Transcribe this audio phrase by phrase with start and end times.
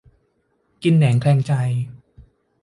[0.83, 1.53] กินแหนงแคลงใจ